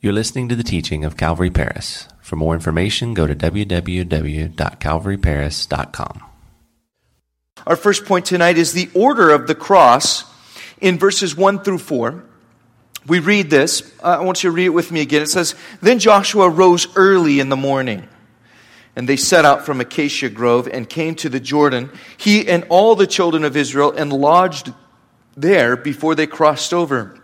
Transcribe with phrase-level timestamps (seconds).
[0.00, 2.06] You're listening to the teaching of Calvary Paris.
[2.20, 6.22] For more information, go to www.calvaryparis.com.
[7.66, 10.22] Our first point tonight is the order of the cross
[10.80, 12.22] in verses 1 through 4.
[13.08, 13.92] We read this.
[14.00, 15.22] Uh, I want you to read it with me again.
[15.22, 18.08] It says, Then Joshua rose early in the morning,
[18.94, 22.94] and they set out from Acacia Grove and came to the Jordan, he and all
[22.94, 24.72] the children of Israel, and lodged
[25.36, 27.17] there before they crossed over.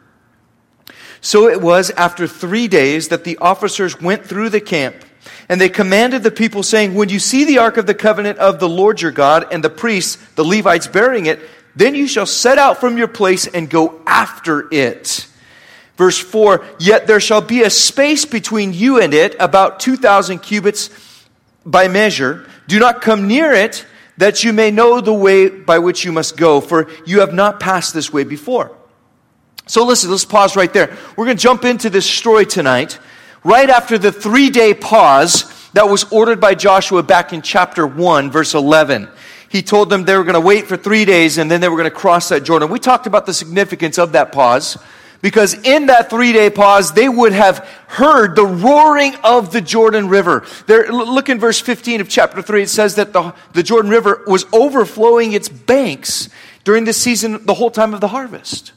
[1.24, 4.96] So it was after three days that the officers went through the camp.
[5.48, 8.60] And they commanded the people, saying, When you see the ark of the covenant of
[8.60, 11.40] the Lord your God and the priests, the Levites, bearing it,
[11.74, 15.26] then you shall set out from your place and go after it.
[15.96, 20.90] Verse 4 Yet there shall be a space between you and it, about 2,000 cubits
[21.64, 22.46] by measure.
[22.68, 23.86] Do not come near it,
[24.18, 27.60] that you may know the way by which you must go, for you have not
[27.60, 28.76] passed this way before.
[29.66, 30.96] So listen, let's pause right there.
[31.16, 32.98] We're going to jump into this story tonight,
[33.42, 38.30] right after the three day pause that was ordered by Joshua back in chapter 1,
[38.30, 39.08] verse 11.
[39.48, 41.76] He told them they were going to wait for three days and then they were
[41.76, 42.70] going to cross that Jordan.
[42.70, 44.76] We talked about the significance of that pause
[45.22, 50.08] because in that three day pause, they would have heard the roaring of the Jordan
[50.08, 50.44] River.
[50.66, 52.64] There, look in verse 15 of chapter 3.
[52.64, 56.28] It says that the, the Jordan River was overflowing its banks
[56.64, 58.72] during the season, the whole time of the harvest.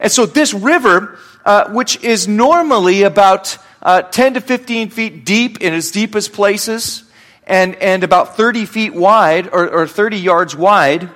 [0.00, 5.60] And so this river, uh, which is normally about uh, 10 to 15 feet deep
[5.60, 7.04] in its deepest places
[7.46, 11.08] and, and about 30 feet wide or, or 30 yards wide,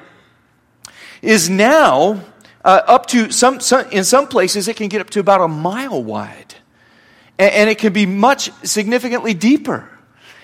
[1.23, 2.23] is now
[2.65, 5.49] uh, up to some, some, in some places, it can get up to about a
[5.49, 6.55] mile wide.
[7.39, 9.89] And, and it can be much significantly deeper.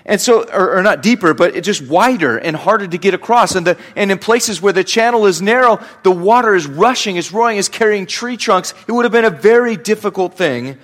[0.09, 3.57] And so, or, or, not deeper, but just wider and harder to get across.
[3.57, 7.33] And, the, and in places where the channel is narrow, the water is rushing, it's
[7.33, 8.73] roaring, it's carrying tree trunks.
[8.87, 10.79] It would have been a very difficult thing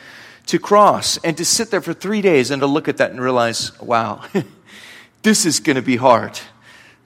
[0.47, 3.21] to cross and to sit there for three days and to look at that and
[3.21, 4.25] realize, wow,
[5.23, 6.41] this is going to be hard.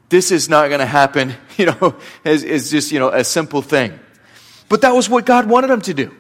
[0.08, 3.60] This is not going to happen, you know, as, as just, you know, a simple
[3.60, 4.00] thing.
[4.70, 6.14] But that was what God wanted them to do.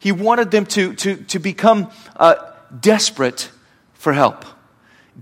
[0.00, 2.34] He wanted them to, to, to become uh,
[2.78, 3.50] desperate
[3.94, 4.44] for help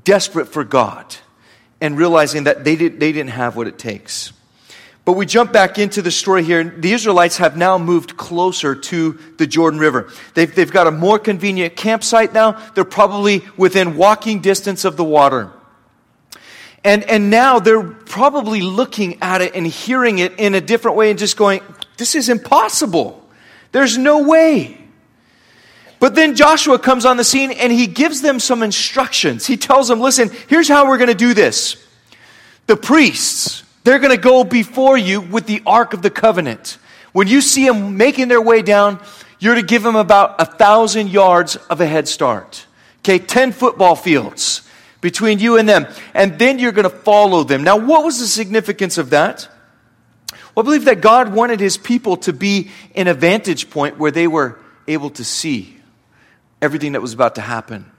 [0.05, 1.15] desperate for God
[1.81, 4.33] and realizing that they, did, they didn't have what it takes.
[5.05, 6.63] But we jump back into the story here.
[6.63, 10.13] The Israelites have now moved closer to the Jordan River.
[10.35, 12.53] They've, they've got a more convenient campsite now.
[12.75, 15.51] They're probably within walking distance of the water.
[16.85, 21.11] And, and now they're probably looking at it and hearing it in a different way
[21.11, 21.63] and just going,
[21.97, 23.27] this is impossible.
[23.73, 24.79] There's no way.
[26.01, 29.47] But then Joshua comes on the scene and he gives them some instructions.
[29.47, 31.77] He tells them, listen, here's how we're going to do this.
[32.67, 36.79] The priests, they're going to go before you with the Ark of the Covenant.
[37.13, 39.01] When you see them making their way down,
[39.41, 42.67] you're to give them about a thousand yards of a head start.
[43.01, 44.63] Okay, 10 football fields
[45.01, 45.87] between you and them.
[46.15, 47.65] And then you're going to follow them.
[47.65, 49.49] Now, what was the significance of that?
[50.55, 54.11] Well, I believe that God wanted his people to be in a vantage point where
[54.11, 55.78] they were able to see
[56.61, 57.91] everything that was about to happen.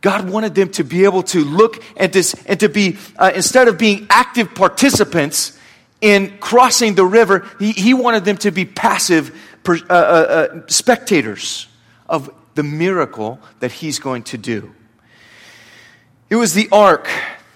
[0.00, 3.68] God wanted them to be able to look and to, and to be, uh, instead
[3.68, 5.58] of being active participants
[6.00, 10.60] in crossing the river, he, he wanted them to be passive per, uh, uh, uh,
[10.68, 11.66] spectators
[12.08, 14.74] of the miracle that he's going to do.
[16.30, 17.08] It was the ark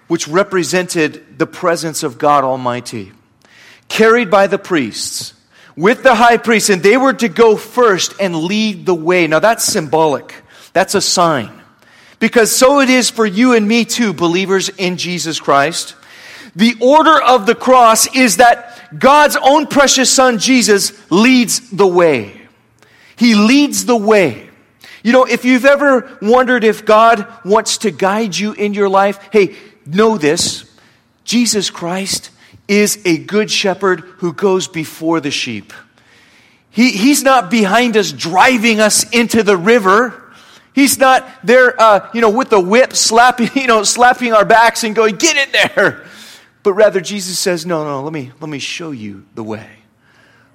[0.09, 3.13] which represented the presence of God Almighty,
[3.89, 5.35] carried by the priests
[5.81, 9.27] with the high priest, and they were to go first and lead the way.
[9.27, 10.35] Now that's symbolic.
[10.75, 11.51] That's a sign.
[12.19, 15.95] Because so it is for you and me too, believers in Jesus Christ.
[16.55, 22.43] The order of the cross is that God's own precious son, Jesus, leads the way.
[23.17, 24.51] He leads the way.
[25.03, 29.19] You know, if you've ever wondered if God wants to guide you in your life,
[29.33, 30.71] hey, know this.
[31.25, 32.30] Jesus Christ
[32.71, 35.73] is a good shepherd who goes before the sheep.
[36.71, 40.33] He, he's not behind us driving us into the river.
[40.73, 44.85] He's not there, uh, you know, with the whip slapping, you know, slapping our backs
[44.85, 46.07] and going, get in there.
[46.63, 49.69] But rather, Jesus says, no, no, let me, let me show you the way.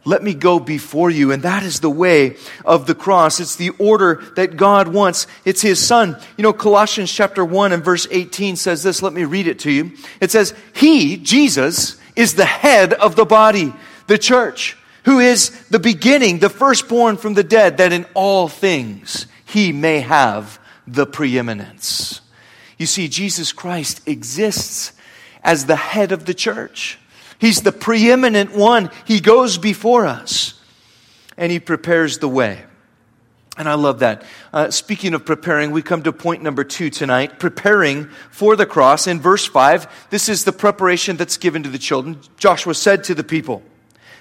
[0.06, 1.32] Let me go before you.
[1.32, 3.40] And that is the way of the cross.
[3.40, 5.26] It's the order that God wants.
[5.44, 6.16] It's His Son.
[6.38, 9.02] You know, Colossians chapter 1 and verse 18 says this.
[9.02, 9.94] Let me read it to you.
[10.22, 13.74] It says, He, Jesus, is the head of the body,
[14.08, 19.28] the church, who is the beginning, the firstborn from the dead, that in all things
[19.46, 22.22] he may have the preeminence.
[22.78, 24.92] You see, Jesus Christ exists
[25.44, 27.00] as the head of the church.
[27.40, 28.90] He's the preeminent one.
[29.06, 30.60] He goes before us
[31.38, 32.64] and he prepares the way.
[33.58, 34.24] And I love that.
[34.52, 39.08] Uh, speaking of preparing, we come to point number two tonight preparing for the cross.
[39.08, 42.20] In verse 5, this is the preparation that's given to the children.
[42.38, 43.64] Joshua said to the people,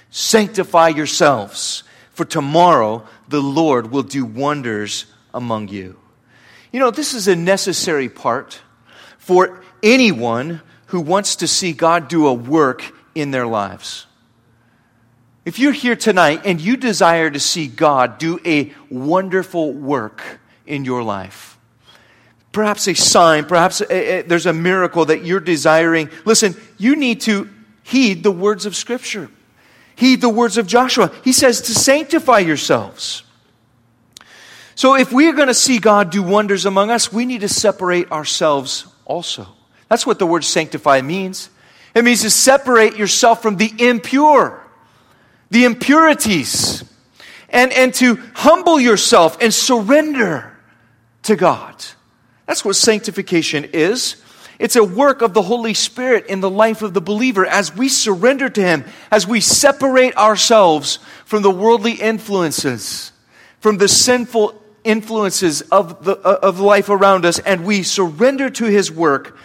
[0.09, 5.97] Sanctify yourselves, for tomorrow the Lord will do wonders among you.
[6.71, 8.61] You know, this is a necessary part
[9.17, 12.83] for anyone who wants to see God do a work
[13.15, 14.05] in their lives.
[15.45, 20.23] If you're here tonight and you desire to see God do a wonderful work
[20.65, 21.59] in your life,
[22.51, 27.21] perhaps a sign, perhaps a, a, there's a miracle that you're desiring, listen, you need
[27.21, 27.47] to
[27.83, 29.29] heed the words of Scripture.
[29.95, 31.11] Heed the words of Joshua.
[31.23, 33.21] He says to sanctify yourselves.
[34.73, 38.11] So if we're going to see God do wonders among us, we need to separate
[38.11, 39.47] ourselves also.
[39.89, 41.51] That's what the word sanctify means.
[41.93, 44.64] It means to separate yourself from the impure
[45.55, 46.83] the impurities,
[47.47, 50.51] and, and to humble yourself and surrender
[51.23, 51.85] to God.
[52.45, 54.21] That's what sanctification is.
[54.59, 57.87] It's a work of the Holy Spirit in the life of the believer as we
[57.87, 63.13] surrender to Him, as we separate ourselves from the worldly influences,
[63.61, 68.65] from the sinful influences of, the, uh, of life around us, and we surrender to
[68.65, 69.37] His work.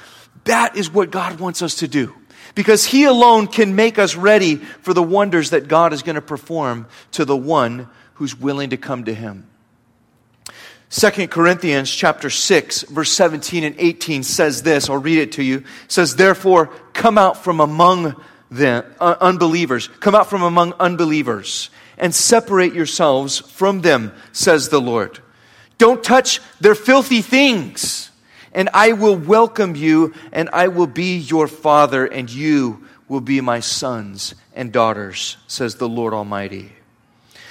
[0.42, 2.16] That is what God wants us to do
[2.54, 6.22] because He alone can make us ready for the wonders that God is going to
[6.22, 9.46] perform to the one who's willing to come to Him.
[10.90, 15.62] 2 Corinthians chapter 6 verse 17 and 18 says this, I'll read it to you.
[15.86, 18.20] Says, therefore, come out from among
[18.50, 19.86] them, uh, unbelievers.
[19.86, 25.20] Come out from among unbelievers and separate yourselves from them, says the Lord.
[25.78, 28.09] Don't touch their filthy things
[28.52, 33.40] and I will welcome you, and I will be your father, and you will be
[33.40, 36.72] my sons and daughters, says the Lord Almighty.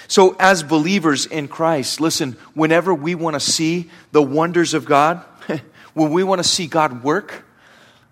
[0.08, 5.24] So, as believers in Christ, listen, whenever we want to see the wonders of God,
[5.94, 7.46] when we want to see God work,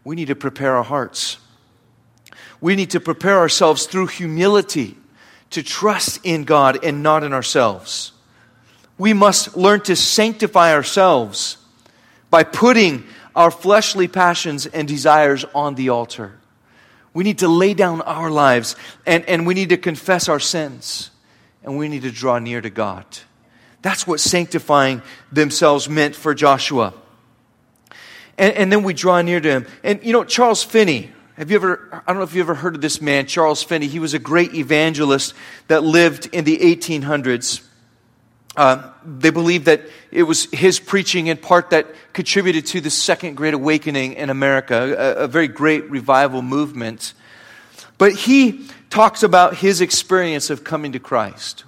[0.04, 1.38] we need to prepare our hearts.
[2.62, 4.96] We need to prepare ourselves through humility
[5.50, 8.14] to trust in God and not in ourselves.
[8.98, 11.58] We must learn to sanctify ourselves
[12.30, 13.04] by putting
[13.36, 16.38] our fleshly passions and desires on the altar.
[17.14, 18.76] We need to lay down our lives
[19.06, 21.12] and, and we need to confess our sins
[21.64, 23.06] and we need to draw near to God.
[23.82, 25.02] That's what sanctifying
[25.32, 26.94] themselves meant for Joshua.
[28.38, 29.68] And, and then we draw near to him.
[29.84, 32.76] And you know, Charles Finney, have you ever, I don't know if you ever heard
[32.76, 33.88] of this man, Charles Finney.
[33.88, 35.34] He was a great evangelist
[35.68, 37.62] that lived in the 1800s.
[38.58, 43.36] Uh, they believe that it was his preaching in part that contributed to the second
[43.36, 47.14] great awakening in America, a, a very great revival movement.
[48.00, 51.66] But he talks about his experience of coming to Christ.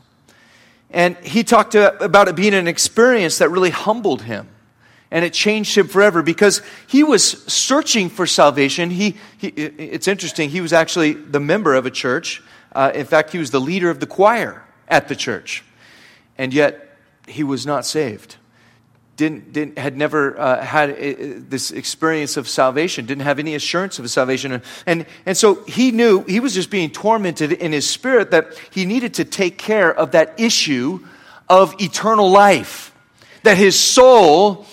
[0.89, 4.47] And he talked about it being an experience that really humbled him.
[5.11, 8.89] And it changed him forever because he was searching for salvation.
[8.89, 12.41] He, he it's interesting, he was actually the member of a church.
[12.71, 15.63] Uh, in fact, he was the leader of the choir at the church
[16.39, 16.97] and yet
[17.27, 18.37] he was not saved.
[19.17, 23.53] Didn't, didn't, had never uh, had a, uh, this experience of salvation, didn't have any
[23.53, 24.61] assurance of salvation.
[24.85, 28.85] And, and, so he knew he was just being tormented in his spirit that he
[28.85, 31.05] needed to take care of that issue
[31.49, 32.95] of eternal life.
[33.43, 34.65] That his soul,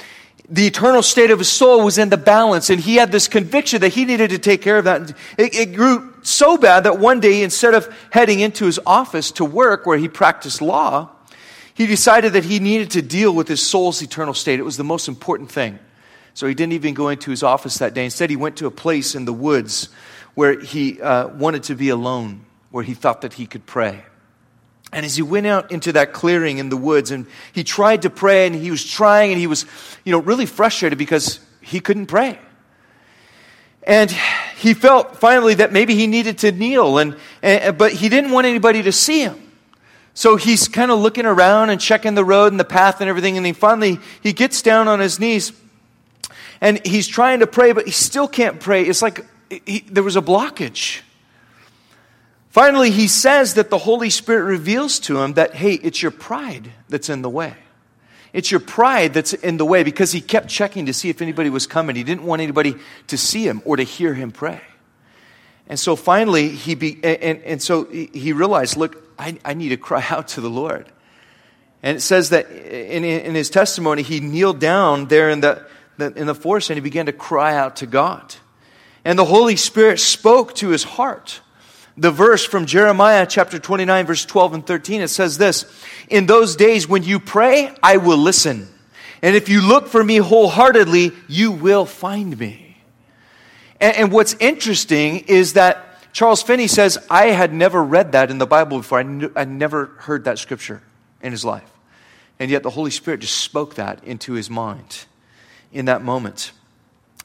[0.49, 2.71] the eternal state of his soul was in the balance.
[2.71, 5.11] And he had this conviction that he needed to take care of that.
[5.37, 9.45] It, it grew so bad that one day, instead of heading into his office to
[9.45, 11.11] work where he practiced law,
[11.77, 14.59] he decided that he needed to deal with his soul's eternal state.
[14.59, 15.79] It was the most important thing.
[16.33, 18.05] So he didn't even go into his office that day.
[18.05, 19.91] Instead, he went to a place in the woods
[20.35, 24.03] where he uh, wanted to be alone, where he thought that he could pray.
[24.91, 28.11] And as he went out into that clearing in the woods and he tried to
[28.11, 29.67] pray and he was trying and he was,
[30.03, 32.39] you know, really frustrated because he couldn't pray.
[33.83, 34.11] And
[34.57, 38.47] he felt finally that maybe he needed to kneel and, and but he didn't want
[38.47, 39.46] anybody to see him.
[40.17, 43.37] So he's kind of looking around and checking the road and the path and everything.
[43.37, 45.53] And he finally, he gets down on his knees
[46.63, 48.85] and he's trying to pray, but he still can't pray.
[48.85, 49.27] It's like
[49.67, 51.03] he, there was a blockage.
[52.49, 56.73] Finally, he says that the Holy Spirit reveals to him that, hey, it's your pride
[56.89, 57.55] that's in the way.
[58.33, 61.51] It's your pride that's in the way because he kept checking to see if anybody
[61.51, 61.95] was coming.
[61.95, 62.75] He didn't want anybody
[63.09, 64.63] to see him or to hear him pray.
[65.69, 69.77] And so finally, he be, and, and so he realized, look, I, I need to
[69.77, 70.91] cry out to the Lord.
[71.83, 75.67] And it says that in, in his testimony, he kneeled down there in the,
[75.99, 78.35] the, in the forest and he began to cry out to God.
[79.05, 81.41] And the Holy Spirit spoke to his heart
[81.97, 85.65] The verse from Jeremiah chapter 29, verse 12 and 13, it says this
[86.09, 88.69] In those days when you pray, I will listen.
[89.23, 92.77] And if you look for me wholeheartedly, you will find me.
[93.81, 95.86] And, and what's interesting is that
[96.17, 99.01] Charles Finney says, I had never read that in the Bible before.
[99.01, 100.81] I, I never heard that scripture
[101.21, 101.71] in his life.
[102.39, 105.05] And yet the Holy Spirit just spoke that into his mind
[105.75, 106.53] in that moment.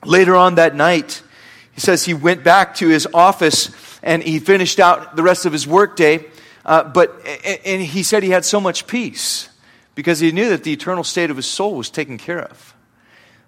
[0.03, 1.23] Later on that night,
[1.71, 5.53] he says he went back to his office and he finished out the rest of
[5.53, 6.25] his workday.
[6.65, 7.17] Uh, but
[7.63, 9.47] and he said he had so much peace
[9.95, 12.75] because he knew that the eternal state of his soul was taken care of.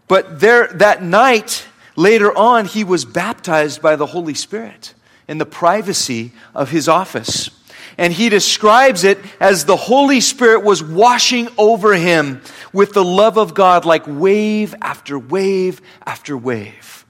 [0.08, 1.66] But there that night,
[1.98, 4.94] later on, he was baptized by the Holy Spirit
[5.28, 7.50] in the privacy of his office.
[7.98, 13.38] And he describes it as the Holy Spirit was washing over him with the love
[13.38, 17.06] of God like wave after wave after wave.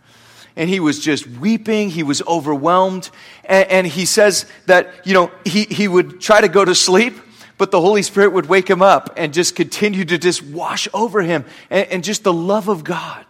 [0.56, 1.90] And he was just weeping.
[1.90, 3.10] He was overwhelmed.
[3.46, 7.16] And, and he says that, you know, he, he would try to go to sleep,
[7.58, 11.22] but the Holy Spirit would wake him up and just continue to just wash over
[11.22, 11.46] him.
[11.70, 13.26] And, and just the love of God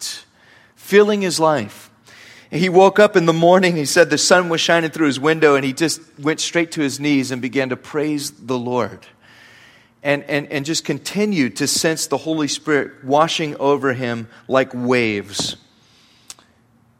[0.75, 1.89] filling his life.
[2.53, 5.55] He woke up in the morning, he said the sun was shining through his window,
[5.55, 9.07] and he just went straight to his knees and began to praise the Lord.
[10.03, 15.55] And, and, and just continued to sense the Holy Spirit washing over him like waves.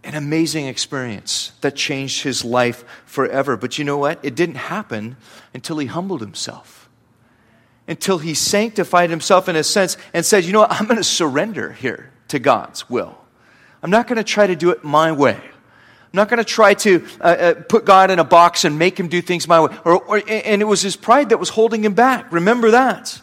[0.03, 3.55] An amazing experience that changed his life forever.
[3.55, 4.19] But you know what?
[4.23, 5.17] It didn't happen
[5.53, 6.89] until he humbled himself,
[7.87, 10.71] until he sanctified himself in a sense and said, You know what?
[10.71, 13.22] I'm going to surrender here to God's will.
[13.83, 15.35] I'm not going to try to do it my way.
[15.35, 18.97] I'm not going to try to uh, uh, put God in a box and make
[18.97, 19.75] him do things my way.
[19.83, 22.31] Or, or, and it was his pride that was holding him back.
[22.31, 23.21] Remember that.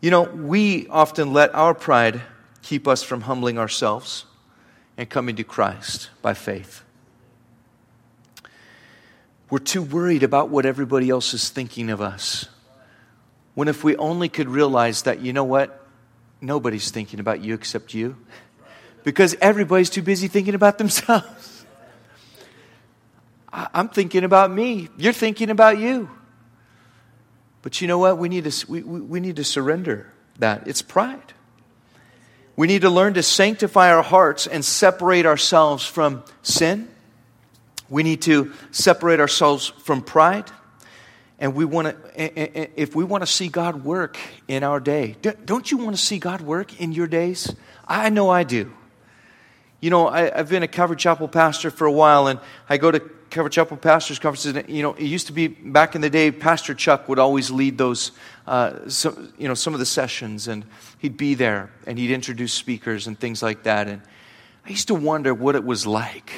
[0.00, 2.22] You know, we often let our pride
[2.62, 4.24] keep us from humbling ourselves
[4.96, 6.82] and coming to Christ by faith.
[9.50, 12.46] We're too worried about what everybody else is thinking of us.
[13.54, 15.86] When if we only could realize that, you know what?
[16.40, 18.16] Nobody's thinking about you except you
[19.04, 21.64] because everybody's too busy thinking about themselves.
[23.52, 24.88] I'm thinking about me.
[24.96, 26.10] You're thinking about you.
[27.62, 28.18] But you know what?
[28.18, 30.66] We need to, we, we need to surrender that.
[30.66, 31.32] It's pride.
[32.56, 36.88] We need to learn to sanctify our hearts and separate ourselves from sin.
[37.88, 40.50] We need to separate ourselves from pride.
[41.38, 44.18] And we want to, if we want to see God work
[44.48, 47.54] in our day, don't you want to see God work in your days?
[47.86, 48.72] I know I do.
[49.84, 52.90] You know, I, have been a Calvary Chapel pastor for a while, and I go
[52.90, 54.56] to Calvary Chapel pastors' conferences.
[54.56, 57.50] And, you know, it used to be back in the day, Pastor Chuck would always
[57.50, 58.12] lead those,
[58.46, 58.78] uh,
[59.36, 60.64] you know, some of the sessions, and
[61.00, 63.86] he'd be there, and he'd introduce speakers and things like that.
[63.86, 64.00] And
[64.64, 66.32] I used to wonder what it was like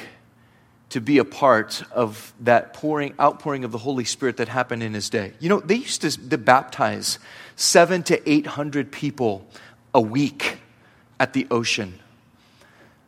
[0.89, 4.93] to be a part of that pouring, outpouring of the Holy Spirit that happened in
[4.93, 5.31] his day.
[5.39, 7.17] You know, they used to, to baptize
[7.55, 9.47] seven to eight hundred people
[9.93, 10.57] a week
[11.17, 12.01] at the ocean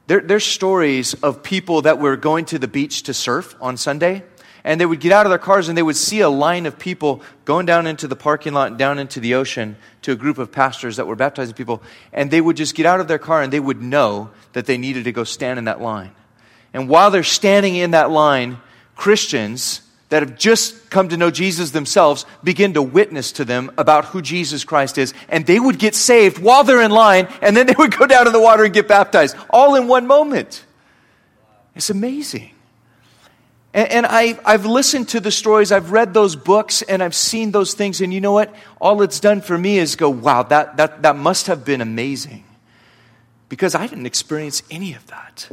[0.09, 4.23] there, there's stories of people that were going to the beach to surf on Sunday,
[4.63, 6.79] and they would get out of their cars and they would see a line of
[6.79, 10.39] people going down into the parking lot and down into the ocean to a group
[10.39, 13.43] of pastors that were baptizing people, and they would just get out of their car
[13.43, 16.09] and they would know that they needed to go stand in that line.
[16.73, 18.57] And while they're standing in that line,
[18.95, 24.05] Christians that have just come to know Jesus themselves begin to witness to them about
[24.05, 25.13] who Jesus Christ is.
[25.29, 28.27] And they would get saved while they're in line, and then they would go down
[28.27, 30.65] in the water and get baptized, all in one moment.
[31.75, 32.51] It's amazing.
[33.73, 37.51] And, and I, I've listened to the stories, I've read those books, and I've seen
[37.51, 38.01] those things.
[38.01, 38.53] And you know what?
[38.81, 42.43] All it's done for me is go, wow, that, that, that must have been amazing.
[43.47, 45.49] Because I didn't experience any of that.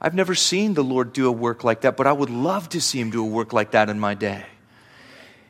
[0.00, 2.80] I've never seen the Lord do a work like that, but I would love to
[2.80, 4.44] see him do a work like that in my day.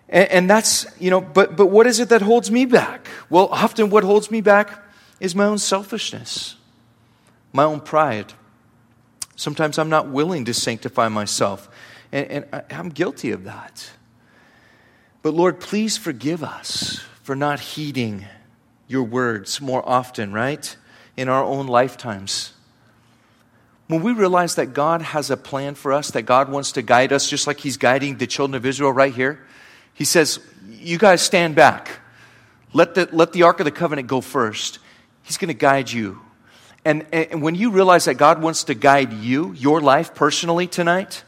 [0.09, 3.09] And, and, that's, you know, but, but what is it that holds me back?
[3.29, 4.83] Well, often what holds me back
[5.21, 6.57] is my own selfishness,
[7.53, 8.33] my own pride.
[9.37, 11.69] Sometimes I'm not willing to sanctify myself,
[12.11, 13.91] and, and I, I'm guilty of that.
[15.21, 18.25] But Lord, please forgive us for not heeding
[18.87, 20.75] your words more often, right?
[21.19, 22.55] In our own lifetimes.
[23.89, 27.13] When we realize that God has a plan for us, that God wants to guide
[27.13, 29.45] us, just like He's guiding the children of Israel right here,
[29.95, 30.41] He says,
[30.71, 32.01] You guys stand back.
[32.75, 34.79] Let the, let the Ark of the Covenant go first.
[35.23, 36.21] He's going to guide you.
[36.85, 41.25] And, and when you realize that God wants to guide you, your life personally tonight,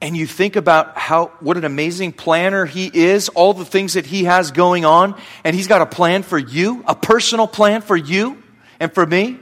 [0.00, 4.04] and you think about how what an amazing planner he is, all the things that
[4.04, 7.96] he has going on, and he's got a plan for you, a personal plan for
[7.96, 8.42] you
[8.78, 9.38] and for me.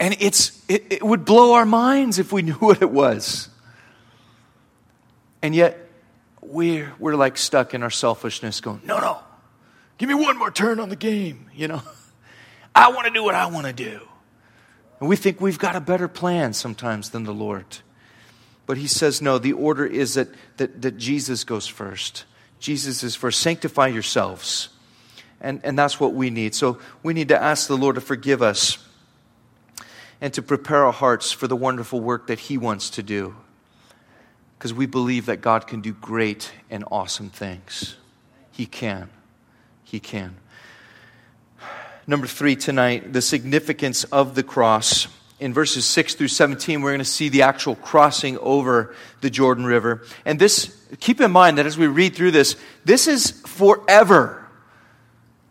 [0.00, 3.48] And it's, it, it would blow our minds if we knew what it was.
[5.42, 5.78] And yet,
[6.40, 9.18] we're, we're like stuck in our selfishness going, no, no,
[9.98, 11.82] give me one more turn on the game, you know?
[12.74, 14.00] I want to do what I want to do.
[15.00, 17.66] And we think we've got a better plan sometimes than the Lord.
[18.66, 22.24] But he says, no, the order is that, that, that Jesus goes first.
[22.58, 23.40] Jesus is first.
[23.40, 24.70] Sanctify yourselves.
[25.40, 26.54] And, and that's what we need.
[26.54, 28.78] So we need to ask the Lord to forgive us
[30.20, 33.36] and to prepare our hearts for the wonderful work that he wants to do.
[34.58, 37.96] Because we believe that God can do great and awesome things.
[38.50, 39.10] He can.
[39.82, 40.36] He can.
[42.06, 45.08] Number three tonight, the significance of the cross
[45.40, 49.64] in verses 6 through 17, we're going to see the actual crossing over the Jordan
[49.64, 50.02] River.
[50.24, 54.46] And this, keep in mind that as we read through this, this is forever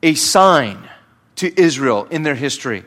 [0.02, 0.90] a sign
[1.36, 2.84] to Israel in their history.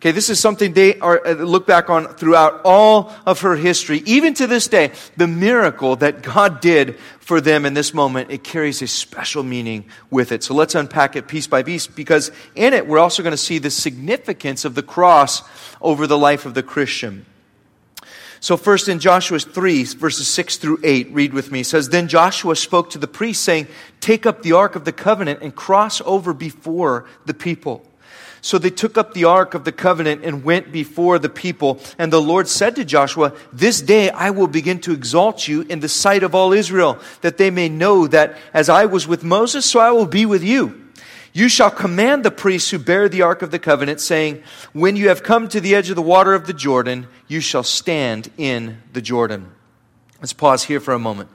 [0.00, 4.02] Okay, this is something they are, uh, look back on throughout all of her history.
[4.06, 8.42] Even to this day, the miracle that God did for them in this moment, it
[8.42, 10.42] carries a special meaning with it.
[10.42, 13.58] So let's unpack it piece by piece because in it, we're also going to see
[13.58, 15.42] the significance of the cross
[15.82, 17.26] over the life of the Christian.
[18.40, 21.60] So first in Joshua 3, verses 6 through 8, read with me.
[21.60, 23.66] It says, Then Joshua spoke to the priests, saying,
[24.00, 27.84] Take up the ark of the covenant and cross over before the people.
[28.42, 31.80] So they took up the ark of the covenant and went before the people.
[31.98, 35.80] And the Lord said to Joshua, This day I will begin to exalt you in
[35.80, 39.66] the sight of all Israel, that they may know that as I was with Moses,
[39.66, 40.90] so I will be with you.
[41.32, 44.42] You shall command the priests who bear the ark of the covenant, saying,
[44.72, 47.62] When you have come to the edge of the water of the Jordan, you shall
[47.62, 49.52] stand in the Jordan.
[50.20, 51.30] Let's pause here for a moment.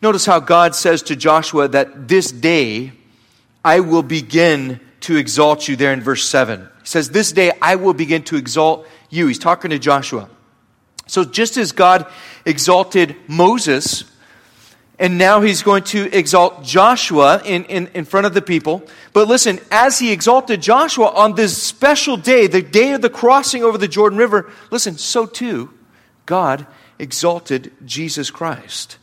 [0.00, 2.92] Notice how God says to Joshua that this day
[3.64, 6.60] I will begin to exalt you there in verse 7.
[6.60, 9.26] He says, This day I will begin to exalt you.
[9.26, 10.28] He's talking to Joshua.
[11.06, 12.06] So just as God
[12.46, 14.04] exalted Moses,
[14.98, 18.82] and now he's going to exalt Joshua in, in, in front of the people.
[19.12, 23.62] But listen, as he exalted Joshua on this special day, the day of the crossing
[23.62, 25.70] over the Jordan River, listen, so too,
[26.26, 26.66] God
[26.98, 28.98] exalted Jesus Christ,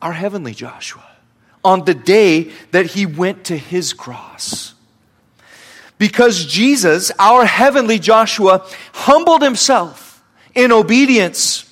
[0.00, 1.06] our heavenly Joshua,
[1.62, 4.74] on the day that he went to his cross.
[5.98, 10.22] Because Jesus, our heavenly Joshua, humbled himself
[10.54, 11.64] in obedience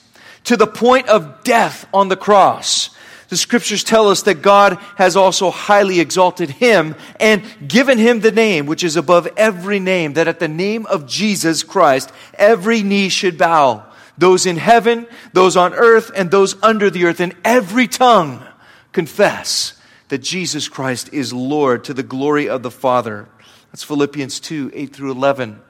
[0.45, 2.91] to the point of death on the cross.
[3.29, 8.31] The scriptures tell us that God has also highly exalted him and given him the
[8.31, 13.09] name which is above every name, that at the name of Jesus Christ, every knee
[13.09, 13.85] should bow.
[14.17, 18.45] Those in heaven, those on earth, and those under the earth, and every tongue
[18.93, 23.29] confess that Jesus Christ is Lord to the glory of the Father.
[23.77, 25.61] That's Philippians 2 8 through 11.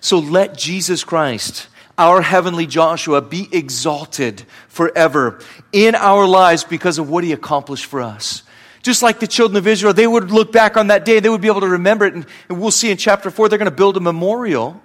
[0.00, 1.66] So let Jesus Christ,
[1.98, 5.40] our heavenly Joshua, be exalted forever
[5.72, 8.44] in our lives because of what he accomplished for us.
[8.84, 11.40] Just like the children of Israel, they would look back on that day, they would
[11.40, 12.14] be able to remember it.
[12.14, 14.80] And, and we'll see in chapter 4, they're going to build a memorial.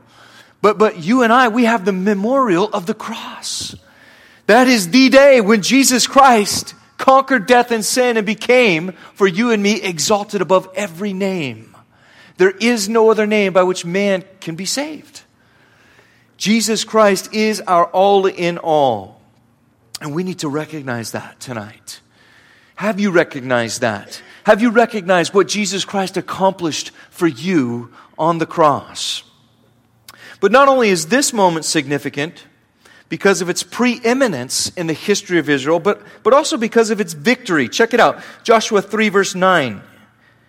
[0.60, 3.76] But, but you and I, we have the memorial of the cross.
[4.48, 9.52] That is the day when Jesus Christ conquered death and sin and became, for you
[9.52, 11.67] and me, exalted above every name.
[12.38, 15.24] There is no other name by which man can be saved.
[16.38, 19.20] Jesus Christ is our all in all.
[20.00, 22.00] And we need to recognize that tonight.
[22.76, 24.22] Have you recognized that?
[24.44, 29.24] Have you recognized what Jesus Christ accomplished for you on the cross?
[30.40, 32.46] But not only is this moment significant
[33.10, 37.14] because of its preeminence in the history of Israel, but, but also because of its
[37.14, 37.68] victory.
[37.68, 39.82] Check it out Joshua 3, verse 9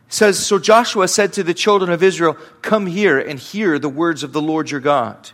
[0.08, 4.22] says, So Joshua said to the children of Israel, Come here and hear the words
[4.22, 5.30] of the Lord your God.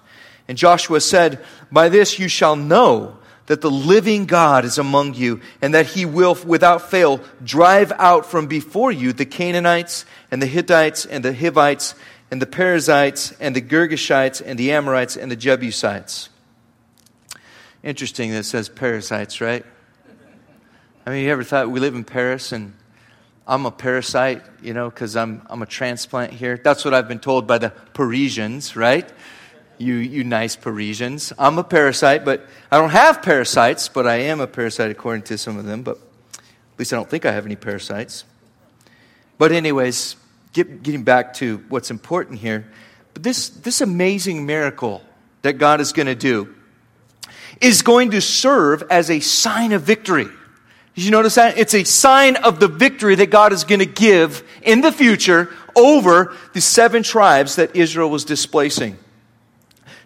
[0.49, 5.41] And Joshua said, By this you shall know that the living God is among you,
[5.61, 10.47] and that he will without fail drive out from before you the Canaanites, and the
[10.47, 11.95] Hittites, and the Hivites,
[12.31, 16.31] and the Perizzites, and the Girgashites, and the Amorites, and the Jebusites.
[17.83, 19.65] Interesting that it says Perizzites, right?
[21.07, 22.73] I mean, you ever thought we live in Paris and
[23.47, 26.59] I'm a parasite, you know, because I'm, I'm a transplant here?
[26.63, 29.11] That's what I've been told by the Parisians, right?
[29.79, 31.33] you, you nice Parisians.
[31.39, 35.39] I'm a parasite, but I don't have parasites, but I am a parasite according to
[35.39, 35.83] some of them.
[35.83, 38.25] But at least I don't think I have any parasites.
[39.39, 40.17] But, anyways,
[40.53, 42.71] get, getting back to what's important here,
[43.13, 45.03] but this, this amazing miracle
[45.43, 46.55] that God is going to do
[47.61, 50.29] is going to serve as a sign of victory.
[50.95, 51.59] Did you notice that?
[51.59, 55.53] It's a sign of the victory that God is going to give in the future
[55.75, 58.97] over the seven tribes that Israel was displacing.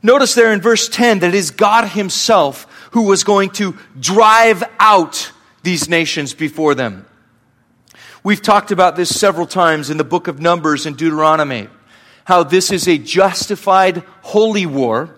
[0.02, 4.62] Notice there in verse 10 that it is God Himself who was going to drive
[4.78, 7.04] out these nations before them.
[8.24, 11.68] We've talked about this several times in the book of Numbers and Deuteronomy,
[12.24, 15.14] how this is a justified holy war.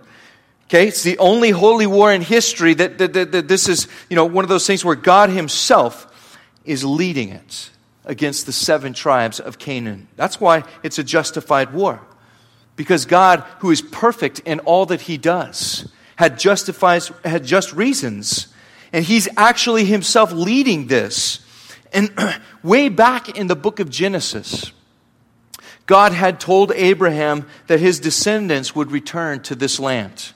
[0.71, 4.15] Okay, it's the only holy war in history that, that, that, that this is, you
[4.15, 7.71] know, one of those things where God Himself is leading it
[8.05, 10.07] against the seven tribes of Canaan.
[10.15, 12.01] That's why it's a justified war.
[12.77, 18.47] Because God, who is perfect in all that He does, had justifies had just reasons.
[18.93, 21.45] And He's actually Himself leading this.
[21.93, 22.13] And
[22.63, 24.71] way back in the book of Genesis,
[25.87, 30.33] God had told Abraham that his descendants would return to this land.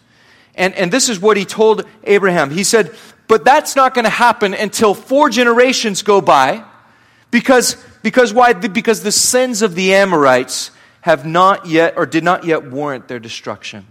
[0.56, 2.50] And, and this is what he told Abraham.
[2.50, 2.94] He said,
[3.28, 6.64] But that's not going to happen until four generations go by.
[7.30, 8.52] Because, because why?
[8.52, 13.18] Because the sins of the Amorites have not yet or did not yet warrant their
[13.18, 13.86] destruction.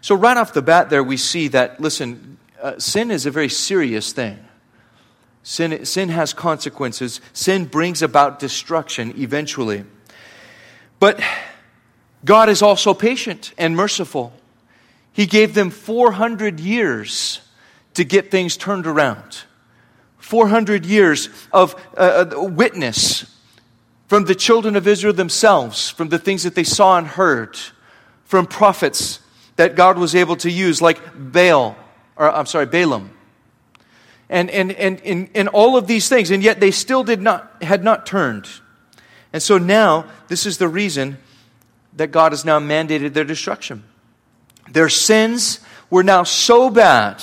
[0.00, 3.48] So, right off the bat, there we see that, listen, uh, sin is a very
[3.48, 4.38] serious thing.
[5.42, 7.20] Sin, sin has consequences.
[7.32, 9.84] Sin brings about destruction eventually.
[11.00, 11.20] But
[12.24, 14.32] God is also patient and merciful.
[15.18, 17.40] He gave them 400 years
[17.94, 19.42] to get things turned around.
[20.18, 23.26] 400 years of uh, uh, witness
[24.06, 27.58] from the children of Israel themselves, from the things that they saw and heard,
[28.26, 29.18] from prophets
[29.56, 31.76] that God was able to use, like Baal,
[32.14, 33.10] or I'm sorry, Balaam
[34.30, 37.60] and, and, and, and, and all of these things, and yet they still did not,
[37.60, 38.46] had not turned.
[39.32, 41.18] And so now, this is the reason
[41.96, 43.82] that God has now mandated their destruction.
[44.72, 47.22] Their sins were now so bad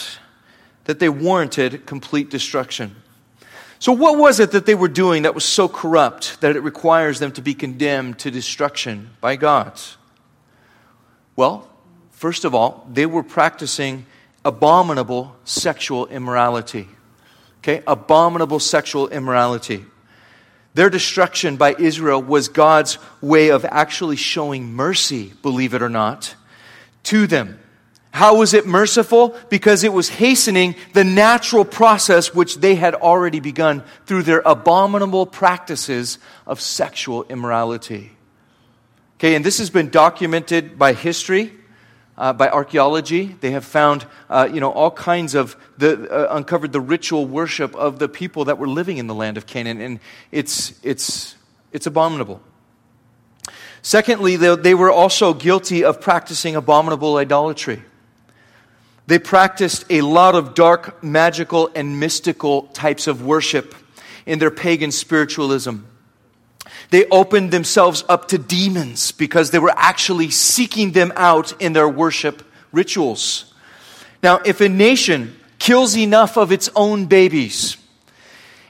[0.85, 2.95] that they warranted complete destruction.
[3.79, 7.19] So, what was it that they were doing that was so corrupt that it requires
[7.19, 9.79] them to be condemned to destruction by God?
[11.35, 11.69] Well,
[12.11, 14.05] first of all, they were practicing
[14.43, 16.87] abominable sexual immorality.
[17.59, 19.85] Okay, abominable sexual immorality.
[20.75, 26.35] Their destruction by Israel was God's way of actually showing mercy, believe it or not,
[27.05, 27.59] to them.
[28.11, 29.35] How was it merciful?
[29.49, 35.25] Because it was hastening the natural process which they had already begun through their abominable
[35.25, 38.11] practices of sexual immorality.
[39.17, 41.51] Okay, and this has been documented by history
[42.17, 43.35] uh, by archaeology.
[43.41, 47.75] They have found, uh, you know, all kinds of the uh, uncovered the ritual worship
[47.75, 49.99] of the people that were living in the land of Canaan, and
[50.31, 51.35] it's it's
[51.71, 52.41] it's abominable.
[53.85, 57.83] Secondly, they, were also guilty of practicing abominable idolatry.
[59.05, 63.75] They practiced a lot of dark, magical, and mystical types of worship
[64.25, 65.81] in their pagan spiritualism.
[66.89, 71.87] They opened themselves up to demons because they were actually seeking them out in their
[71.87, 73.53] worship rituals.
[74.23, 77.77] Now, if a nation kills enough of its own babies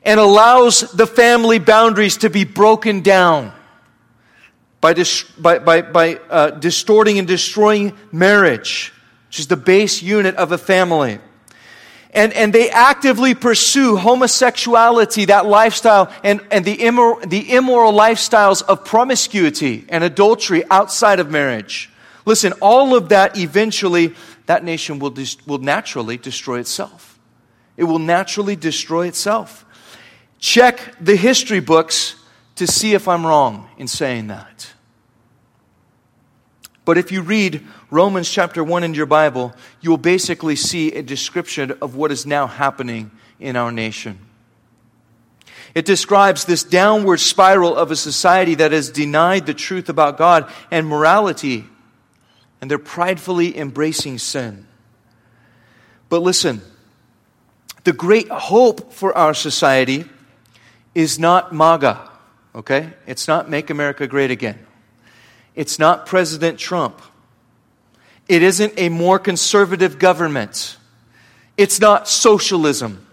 [0.04, 3.54] and allows the family boundaries to be broken down
[4.86, 8.94] by, dis- by, by, by uh, distorting and destroying marriage,
[9.30, 11.18] which is the base unit of a family,
[12.14, 18.62] and, and they actively pursue homosexuality, that lifestyle, and, and the, immoral, the immoral lifestyles
[18.62, 21.90] of promiscuity and adultery outside of marriage.
[22.28, 24.14] Listen, all of that eventually,
[24.46, 27.18] that nation will, dis- will naturally destroy itself.
[27.76, 29.66] It will naturally destroy itself.
[30.38, 32.18] Check the history books
[32.58, 34.75] to see if I'm wrong in saying that.
[36.86, 41.02] But if you read Romans chapter 1 in your Bible, you will basically see a
[41.02, 44.20] description of what is now happening in our nation.
[45.74, 50.50] It describes this downward spiral of a society that has denied the truth about God
[50.72, 51.66] and morality,
[52.62, 54.68] and they're pridefully embracing sin.
[56.08, 56.62] But listen,
[57.84, 60.06] the great hope for our society
[60.94, 62.10] is not MAGA,
[62.54, 62.94] okay?
[63.06, 64.65] It's not Make America Great Again.
[65.56, 67.02] It's not President Trump.
[68.28, 70.78] It isn't a more conservative government.
[71.58, 73.06] It's not socialism.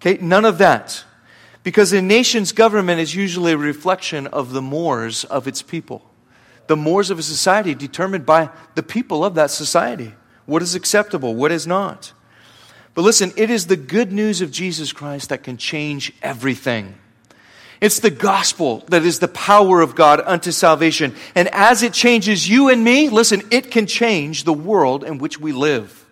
[0.00, 1.04] Okay, none of that.
[1.62, 6.02] Because a nation's government is usually a reflection of the mores of its people.
[6.66, 10.14] The mores of a society determined by the people of that society.
[10.46, 12.12] What is acceptable, what is not.
[12.94, 16.94] But listen, it is the good news of Jesus Christ that can change everything.
[17.80, 21.14] It's the gospel that is the power of God unto salvation.
[21.34, 25.38] And as it changes you and me, listen, it can change the world in which
[25.38, 26.06] we live.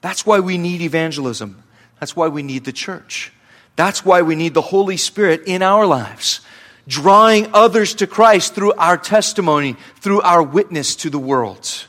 [0.00, 1.62] That's why we need evangelism.
[1.98, 3.32] That's why we need the church.
[3.76, 6.40] That's why we need the Holy Spirit in our lives,
[6.88, 11.86] drawing others to Christ through our testimony, through our witness to the world.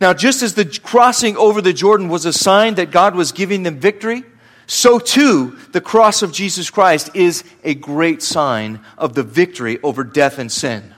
[0.00, 3.64] Now, just as the crossing over the Jordan was a sign that God was giving
[3.64, 4.22] them victory,
[4.70, 10.04] so too the cross of Jesus Christ is a great sign of the victory over
[10.04, 10.94] death and sin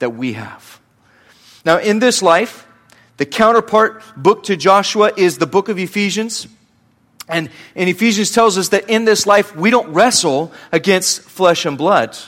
[0.00, 0.78] that we have.
[1.64, 2.66] Now, in this life,
[3.16, 6.46] the counterpart book to Joshua is the book of Ephesians.
[7.26, 11.78] And, and Ephesians tells us that in this life, we don't wrestle against flesh and
[11.78, 12.18] blood,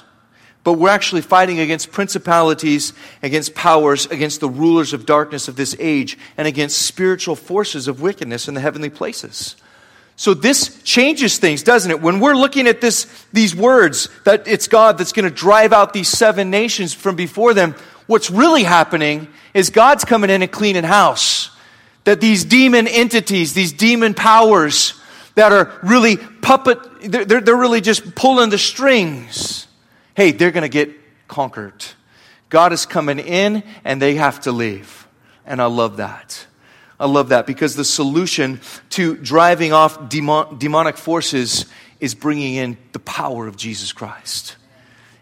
[0.64, 5.76] but we're actually fighting against principalities, against powers, against the rulers of darkness of this
[5.78, 9.54] age, and against spiritual forces of wickedness in the heavenly places.
[10.18, 12.02] So this changes things, doesn't it?
[12.02, 15.92] When we're looking at this, these words, that it's God that's going to drive out
[15.92, 17.76] these seven nations from before them,
[18.08, 21.50] what's really happening is God's coming in and cleaning house.
[22.02, 25.00] That these demon entities, these demon powers
[25.36, 29.68] that are really puppet, they're, they're really just pulling the strings.
[30.16, 30.90] Hey, they're going to get
[31.28, 31.84] conquered.
[32.48, 35.06] God is coming in and they have to leave.
[35.46, 36.44] And I love that.
[37.00, 41.66] I love that because the solution to driving off demon, demonic forces
[42.00, 44.56] is bringing in the power of Jesus Christ.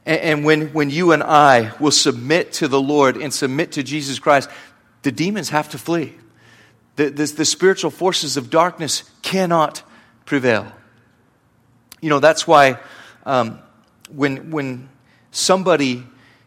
[0.04, 3.82] And, and when, when you and I will submit to the Lord and submit to
[3.82, 4.48] Jesus Christ,
[5.02, 6.14] the demons have to flee.
[6.96, 9.82] The, the, the spiritual forces of darkness cannot
[10.24, 10.72] prevail.
[12.00, 12.78] You know, that's why
[13.26, 13.58] um,
[14.10, 14.88] when, when
[15.30, 16.06] somebody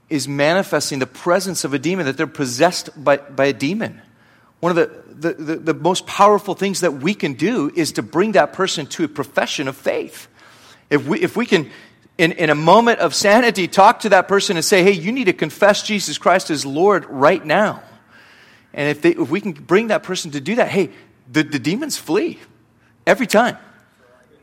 [0.09, 4.01] is manifesting the presence of a demon, that they're possessed by, by a demon,
[4.59, 8.01] one of the, the, the, the, most powerful things that we can do is to
[8.01, 10.27] bring that person to a profession of faith.
[10.89, 11.69] If we, if we can,
[12.17, 15.25] in, in a moment of sanity, talk to that person and say, hey, you need
[15.25, 17.81] to confess Jesus Christ as Lord right now.
[18.73, 20.89] And if, they, if we can bring that person to do that, hey,
[21.31, 22.39] the, the demons flee
[23.07, 23.57] every time.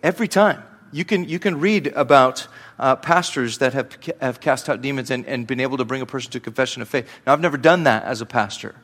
[0.03, 0.63] Every time.
[0.93, 2.47] You can, you can read about
[2.79, 6.07] uh, pastors that have, have cast out demons and, and been able to bring a
[6.07, 7.09] person to confession of faith.
[7.27, 8.75] Now, I've never done that as a pastor.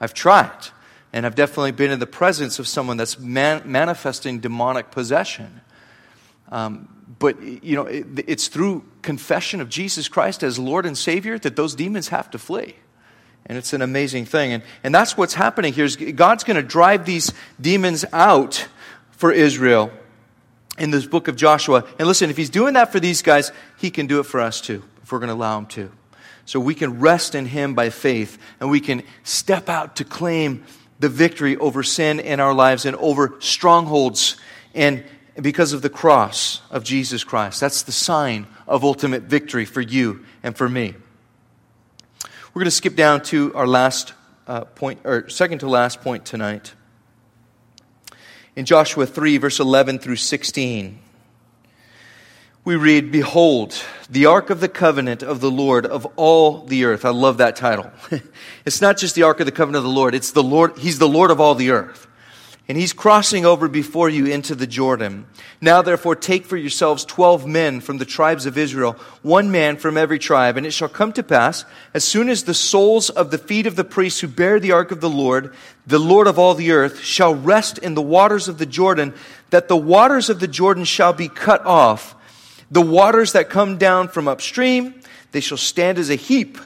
[0.00, 0.68] I've tried.
[1.12, 5.60] And I've definitely been in the presence of someone that's man- manifesting demonic possession.
[6.50, 11.38] Um, but, you know, it, it's through confession of Jesus Christ as Lord and Savior
[11.38, 12.76] that those demons have to flee.
[13.46, 14.52] And it's an amazing thing.
[14.52, 18.68] And, and that's what's happening here is God's going to drive these demons out
[19.10, 19.90] for Israel
[20.78, 21.84] in this book of Joshua.
[21.98, 24.60] And listen, if he's doing that for these guys, he can do it for us
[24.60, 25.90] too, if we're going to allow him to.
[26.46, 30.64] So we can rest in him by faith and we can step out to claim
[31.00, 34.36] the victory over sin in our lives and over strongholds
[34.74, 35.02] and
[35.40, 37.60] because of the cross of Jesus Christ.
[37.60, 40.94] That's the sign of ultimate victory for you and for me.
[42.52, 44.12] We're going to skip down to our last
[44.46, 46.74] uh, point, or second to last point tonight.
[48.56, 50.98] In Joshua 3, verse 11 through 16
[52.64, 57.04] we read, Behold, the ark of the covenant of the Lord of all the earth.
[57.04, 57.90] I love that title.
[58.66, 60.98] it's not just the ark of the covenant of the Lord, it's the Lord, He's
[60.98, 62.06] the Lord of all the earth.
[62.68, 65.26] And He's crossing over before you into the Jordan.
[65.62, 68.92] Now therefore take for yourselves twelve men from the tribes of Israel,
[69.22, 70.58] one man from every tribe.
[70.58, 73.74] And it shall come to pass, as soon as the soles of the feet of
[73.74, 75.54] the priests who bear the ark of the Lord,
[75.86, 79.14] the Lord of all the earth, shall rest in the waters of the Jordan,
[79.48, 82.14] that the waters of the Jordan shall be cut off
[82.70, 85.00] the waters that come down from upstream,
[85.32, 86.58] they shall stand as a heap.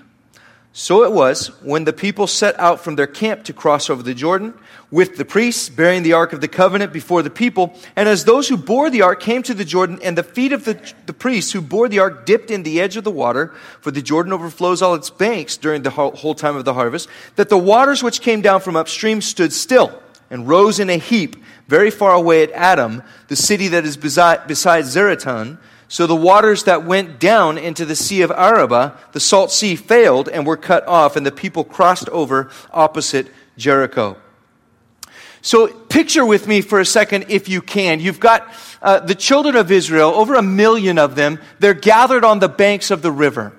[0.76, 4.12] So it was when the people set out from their camp to cross over the
[4.12, 4.54] Jordan,
[4.90, 7.78] with the priests bearing the ark of the covenant before the people.
[7.94, 10.64] And as those who bore the ark came to the Jordan, and the feet of
[10.64, 13.92] the, the priests who bore the ark dipped in the edge of the water, for
[13.92, 17.58] the Jordan overflows all its banks during the whole time of the harvest, that the
[17.58, 21.36] waters which came down from upstream stood still and rose in a heap
[21.68, 26.64] very far away at Adam, the city that is beside, beside Zaretan so the waters
[26.64, 30.86] that went down into the Sea of Arabah, the salt sea, failed and were cut
[30.86, 34.16] off, and the people crossed over opposite Jericho.
[35.42, 38.00] So picture with me for a second, if you can.
[38.00, 41.38] You've got uh, the children of Israel, over a million of them.
[41.58, 43.52] They're gathered on the banks of the river.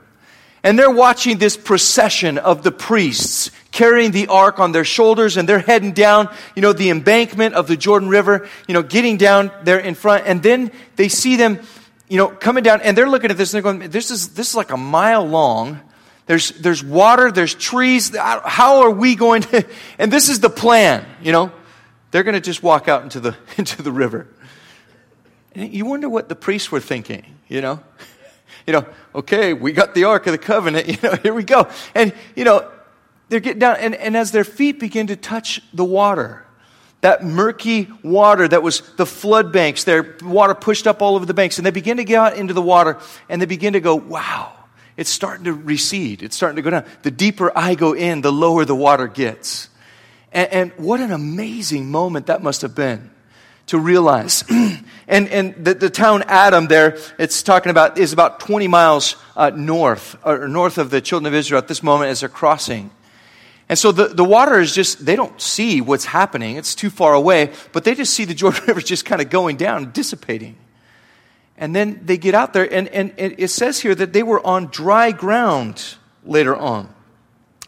[0.64, 5.48] And they're watching this procession of the priests carrying the ark on their shoulders and
[5.48, 9.52] they're heading down, you know, the embankment of the Jordan River, you know, getting down
[9.64, 10.26] there in front.
[10.26, 11.60] And then they see them
[12.08, 14.50] you know, coming down, and they're looking at this and they're going, this is, this
[14.50, 15.80] is like a mile long.
[16.28, 18.16] There's, there's water, there's trees.
[18.16, 19.66] How are we going to,
[20.00, 21.52] and this is the plan, you know?
[22.12, 24.28] They're going to just walk out into the, into the river.
[25.54, 27.82] And you wonder what the priests were thinking, you know?
[28.68, 31.70] You know, okay, we got the Ark of the Covenant, you know, here we go.
[31.94, 32.72] And, you know,
[33.30, 36.45] they're getting down, and, and as their feet begin to touch the water,
[37.06, 41.36] that murky water that was the flood banks, their water pushed up all over the
[41.36, 42.98] banks, and they begin to get out into the water
[43.30, 44.52] and they begin to go, wow,
[44.98, 46.24] it's starting to recede.
[46.24, 46.86] It's starting to go down.
[47.04, 49.70] The deeper I go in, the lower the water gets.
[50.32, 53.12] And, and what an amazing moment that must have been
[53.68, 54.44] to realize.
[54.50, 59.52] and and the, the town Adam there, it's talking about, is about 20 miles uh,
[59.52, 62.90] north, or north of the children of Israel at this moment as they're crossing.
[63.68, 66.56] And so the, the water is just, they don't see what's happening.
[66.56, 69.58] It's too far away, but they just see the Jordan River just kind of going
[69.58, 70.56] down, dissipating.
[71.58, 74.46] And then they get out there, and, and, and it says here that they were
[74.46, 76.94] on dry ground later on.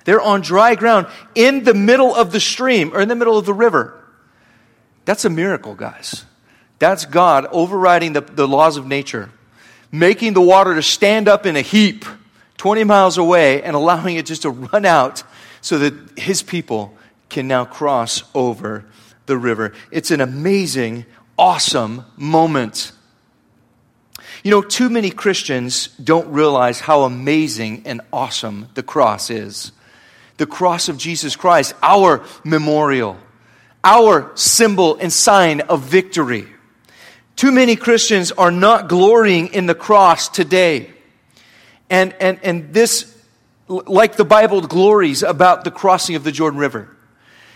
[0.03, 3.45] They're on dry ground in the middle of the stream or in the middle of
[3.45, 3.93] the river.
[5.05, 6.25] That's a miracle, guys.
[6.79, 9.29] That's God overriding the, the laws of nature,
[9.91, 12.05] making the water to stand up in a heap
[12.57, 15.23] 20 miles away and allowing it just to run out
[15.61, 16.95] so that his people
[17.29, 18.85] can now cross over
[19.25, 19.73] the river.
[19.91, 21.05] It's an amazing,
[21.37, 22.91] awesome moment.
[24.43, 29.71] You know, too many Christians don't realize how amazing and awesome the cross is.
[30.37, 33.17] The cross of Jesus Christ, our memorial,
[33.83, 36.47] our symbol and sign of victory.
[37.35, 40.91] Too many Christians are not glorying in the cross today.
[41.89, 43.16] And, and, and this
[43.67, 46.95] like the Bible glories about the crossing of the Jordan River.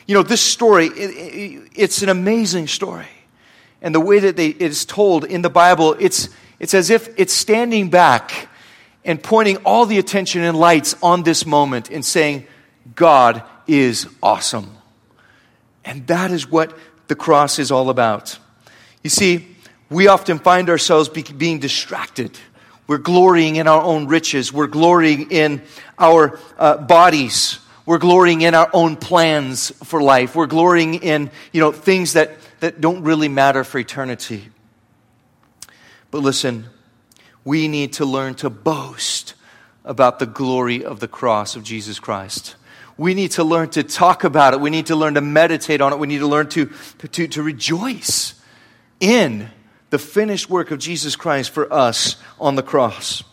[0.08, 3.08] You know, this story, it, it, it's an amazing story.
[3.82, 7.10] And the way that they, it is told in the Bible, it's, it's as if
[7.18, 8.50] it's standing back
[9.04, 12.46] and pointing all the attention and lights on this moment and saying,
[12.96, 14.76] God is awesome.
[15.84, 18.38] And that is what the cross is all about.
[19.04, 19.48] You see,
[19.90, 22.38] we often find ourselves be, being distracted
[22.92, 24.52] we're glorying in our own riches.
[24.52, 25.62] We're glorying in
[25.98, 27.60] our uh, bodies.
[27.86, 30.36] We're glorying in our own plans for life.
[30.36, 34.50] We're glorying in, you know, things that, that don't really matter for eternity.
[36.12, 36.66] But listen,
[37.46, 39.36] we need to learn to boast
[39.86, 42.58] about the glory of the cross of Jesus Christ.
[42.98, 44.60] We need to learn to talk about it.
[44.60, 46.00] We need to learn to meditate on it.
[46.00, 46.70] We need to learn to,
[47.14, 48.34] to, to rejoice
[49.00, 49.50] in
[49.92, 53.24] the finished work of Jesus Christ for us on the cross.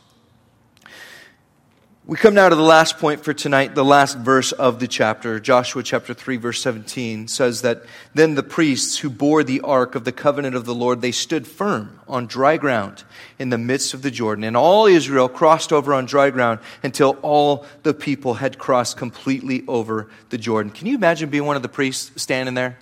[2.05, 5.38] We come now to the last point for tonight, the last verse of the chapter.
[5.38, 7.83] Joshua chapter 3 verse 17 says that
[8.14, 11.47] then the priests who bore the ark of the covenant of the Lord, they stood
[11.47, 13.05] firm on dry ground
[13.38, 14.42] in the midst of the Jordan.
[14.42, 19.62] And all Israel crossed over on dry ground until all the people had crossed completely
[19.68, 20.73] over the Jordan.
[20.73, 22.79] Can you imagine being one of the priests standing there?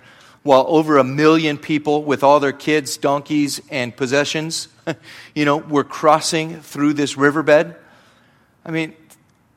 [0.47, 4.69] While over a million people with all their kids, donkeys, and possessions,
[5.35, 7.75] you know, were crossing through this riverbed.
[8.65, 8.95] I mean,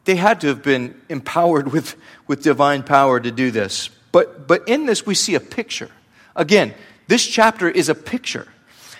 [0.04, 1.94] they had to have been empowered with,
[2.26, 3.88] with divine power to do this.
[4.10, 5.90] But, but in this, we see a picture.
[6.34, 6.74] Again,
[7.06, 8.48] this chapter is a picture.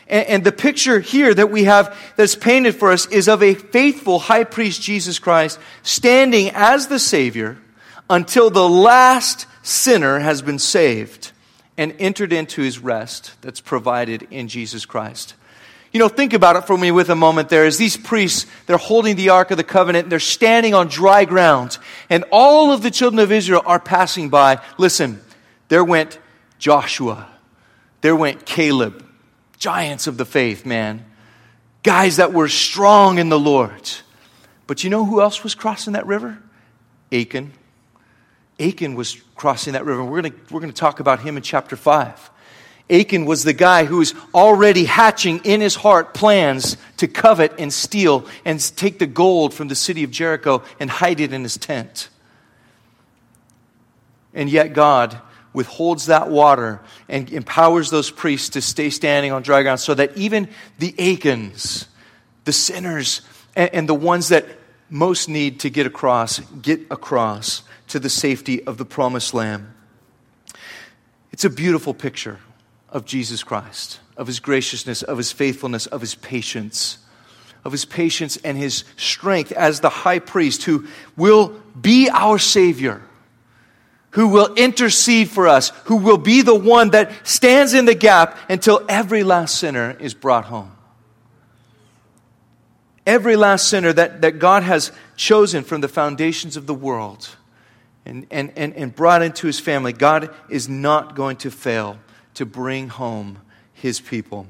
[0.07, 3.55] And, and the picture here that we have that's painted for us is of a
[3.55, 7.59] faithful high priest, Jesus Christ, standing as the Savior
[8.09, 11.33] until the last sinner has been saved
[11.81, 15.33] and entered into his rest that's provided in Jesus Christ.
[15.93, 17.65] You know, think about it for me with a moment there.
[17.65, 21.79] As these priests, they're holding the Ark of the Covenant, they're standing on dry ground,
[22.11, 24.61] and all of the children of Israel are passing by.
[24.77, 25.23] Listen,
[25.69, 26.19] there went
[26.59, 27.31] Joshua,
[28.03, 29.03] there went Caleb,
[29.57, 31.07] giants of the faith, man.
[31.83, 33.91] Guys that were strong in the Lord.
[34.67, 36.43] But you know who else was crossing that river?
[37.11, 37.55] Achan.
[38.61, 40.05] Achan was crossing that river.
[40.05, 42.31] We're going we're to talk about him in chapter 5.
[42.91, 47.73] Achan was the guy who was already hatching in his heart plans to covet and
[47.73, 51.57] steal and take the gold from the city of Jericho and hide it in his
[51.57, 52.09] tent.
[54.35, 55.21] And yet, God
[55.53, 60.17] withholds that water and empowers those priests to stay standing on dry ground so that
[60.17, 61.89] even the Achans,
[62.45, 63.23] the sinners,
[63.57, 64.47] and, and the ones that
[64.89, 69.67] most need to get across, get across to the safety of the promised land.
[71.33, 72.39] It's a beautiful picture
[72.89, 76.99] of Jesus Christ, of his graciousness, of his faithfulness, of his patience,
[77.65, 81.49] of his patience and his strength as the high priest who will
[81.81, 83.03] be our Savior,
[84.11, 88.39] who will intercede for us, who will be the one that stands in the gap
[88.49, 90.73] until every last sinner is brought home.
[93.07, 97.37] Every last sinner that, that God has chosen from the foundations of the world
[98.11, 101.97] and, and, and, and brought into his family, God is not going to fail
[102.35, 103.39] to bring home
[103.73, 104.49] his people.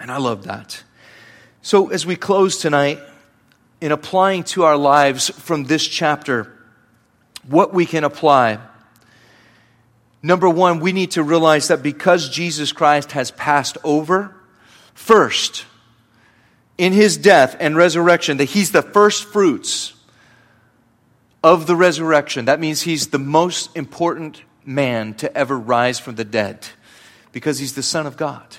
[0.00, 0.82] And I love that.
[1.60, 3.00] So, as we close tonight,
[3.82, 6.50] in applying to our lives from this chapter,
[7.46, 8.58] what we can apply.
[10.22, 14.34] Number one, we need to realize that because Jesus Christ has passed over,
[14.94, 15.66] first,
[16.78, 19.93] in his death and resurrection, that he's the first fruits
[21.44, 22.46] of the resurrection.
[22.46, 26.66] That means he's the most important man to ever rise from the dead
[27.32, 28.56] because he's the Son of God.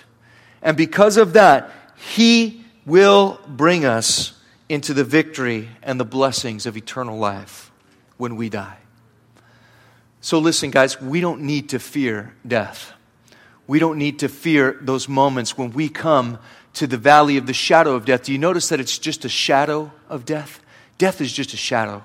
[0.62, 6.78] And because of that, he will bring us into the victory and the blessings of
[6.78, 7.72] eternal life
[8.18, 8.78] when we die.
[10.22, 12.94] So, listen, guys, we don't need to fear death.
[13.66, 16.38] We don't need to fear those moments when we come
[16.74, 18.26] to the valley of the shadow of death.
[18.26, 20.62] Do you notice that it's just a shadow of death?
[21.00, 22.04] Death is just a shadow.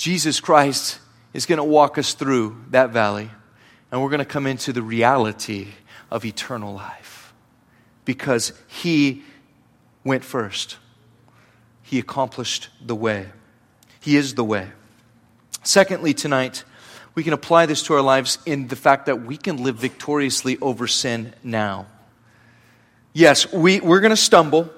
[0.00, 0.98] Jesus Christ
[1.34, 3.28] is going to walk us through that valley,
[3.92, 5.68] and we're going to come into the reality
[6.10, 7.34] of eternal life
[8.06, 9.22] because He
[10.02, 10.78] went first.
[11.82, 13.26] He accomplished the way.
[14.00, 14.70] He is the way.
[15.64, 16.64] Secondly, tonight,
[17.14, 20.56] we can apply this to our lives in the fact that we can live victoriously
[20.62, 21.84] over sin now.
[23.12, 24.72] Yes, we, we're going to stumble.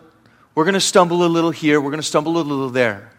[0.56, 1.80] We're going to stumble a little here.
[1.80, 3.11] We're going to stumble a little there.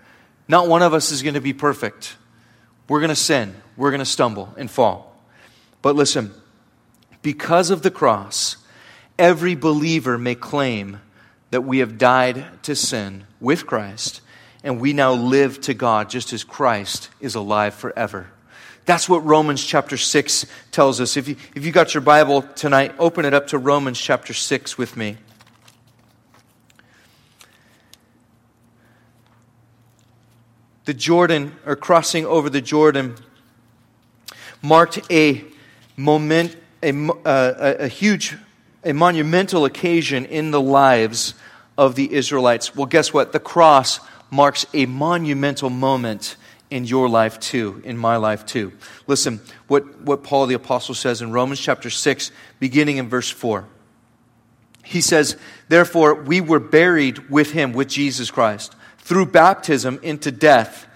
[0.53, 2.15] Not one of us is going to be perfect.
[2.87, 3.55] We're going to sin.
[3.75, 5.19] We're going to stumble and fall.
[5.81, 6.31] But listen,
[7.23, 8.57] because of the cross,
[9.17, 11.01] every believer may claim
[11.49, 14.21] that we have died to sin with Christ
[14.63, 18.29] and we now live to God just as Christ is alive forever.
[18.85, 21.17] That's what Romans chapter 6 tells us.
[21.17, 24.77] If you, if you got your Bible tonight, open it up to Romans chapter 6
[24.77, 25.17] with me.
[30.85, 33.15] The Jordan, or crossing over the Jordan,
[34.61, 35.43] marked a
[35.95, 38.35] moment, a, uh, a, a huge,
[38.83, 41.35] a monumental occasion in the lives
[41.77, 42.75] of the Israelites.
[42.75, 43.31] Well, guess what?
[43.31, 46.35] The cross marks a monumental moment
[46.69, 48.73] in your life too, in my life too.
[49.05, 53.67] Listen, what, what Paul the Apostle says in Romans chapter 6, beginning in verse 4.
[54.83, 55.37] He says,
[55.69, 60.87] Therefore, we were buried with him, with Jesus Christ, through baptism into death,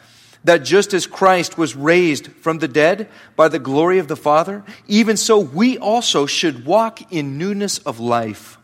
[0.45, 4.63] that just as Christ was raised from the dead by the glory of the Father,
[4.87, 8.57] even so we also should walk in newness of life.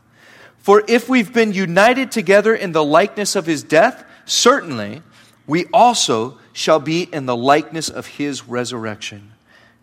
[0.59, 5.01] For if we've been united together in the likeness of his death, certainly
[5.45, 9.33] we also shall be in the likeness of his resurrection.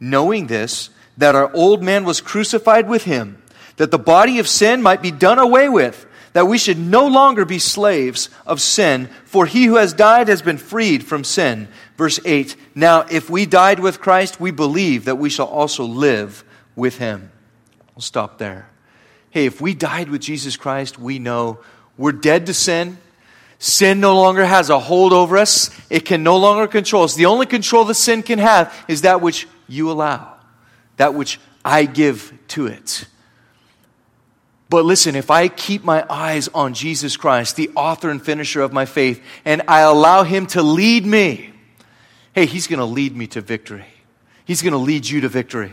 [0.00, 0.88] Knowing this,
[1.18, 3.42] that our old man was crucified with him,
[3.76, 7.44] that the body of sin might be done away with, that we should no longer
[7.44, 11.68] be slaves of sin, for he who has died has been freed from sin.
[11.96, 16.44] Verse 8 Now, if we died with Christ, we believe that we shall also live
[16.76, 17.30] with him.
[17.94, 18.68] We'll stop there.
[19.30, 21.58] Hey, if we died with Jesus Christ, we know
[21.96, 22.98] we're dead to sin.
[23.58, 25.70] Sin no longer has a hold over us.
[25.90, 27.14] It can no longer control us.
[27.14, 30.34] The only control that sin can have is that which you allow,
[30.96, 33.06] that which I give to it.
[34.70, 38.72] But listen, if I keep my eyes on Jesus Christ, the author and finisher of
[38.72, 41.52] my faith, and I allow Him to lead me,
[42.32, 43.84] hey, He's going to lead me to victory.
[44.46, 45.72] He's going to lead you to victory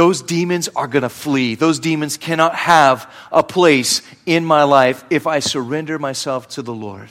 [0.00, 1.54] those demons are going to flee.
[1.56, 6.72] Those demons cannot have a place in my life if I surrender myself to the
[6.72, 7.10] Lord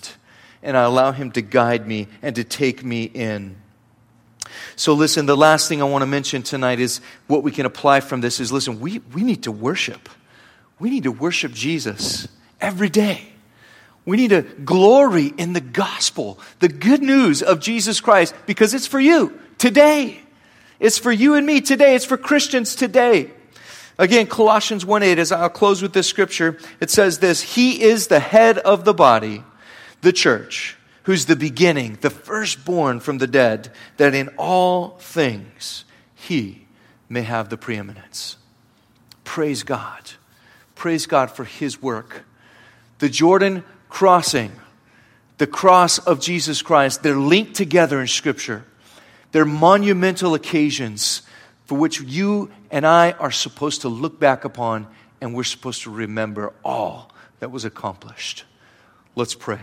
[0.64, 3.58] and I allow Him to guide me and to take me in.
[4.76, 8.00] So, listen, the last thing I want to mention tonight is what we can apply
[8.00, 10.10] from this is listen, we, we need to worship.
[10.80, 12.28] We need to worship Jesus
[12.62, 13.22] every day.
[14.06, 18.88] We need to glory in the gospel, the good news of Jesus Christ, because it's
[18.88, 20.22] for you today.
[20.80, 21.96] It's for you and me today.
[21.96, 23.32] It's for Christians today.
[23.98, 28.08] Again, Colossians 1 8, as I'll close with this scripture, it says this He is
[28.08, 29.44] the head of the body,
[30.02, 35.84] the church, who's the beginning, the firstborn from the dead, that in all things
[36.16, 36.66] he
[37.10, 38.38] may have the preeminence.
[39.26, 40.12] Praise God.
[40.80, 42.24] Praise God for his work.
[43.00, 44.54] The Jordan crossing,
[45.38, 48.64] the cross of Jesus Christ, they're linked together in Scripture.
[49.34, 51.24] They're monumental occasions
[51.66, 54.88] for which you and I are supposed to look back upon
[55.20, 57.12] and we're supposed to remember all
[57.42, 58.46] that was accomplished.
[59.18, 59.60] Let's pray.